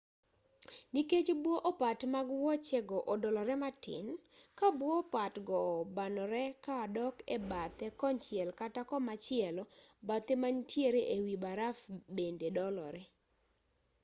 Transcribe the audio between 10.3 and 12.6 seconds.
ma manitiere e wi baraf bende